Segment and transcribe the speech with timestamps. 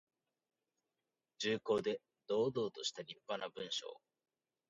[1.37, 4.01] 重厚で堂々としたりっぱな文章。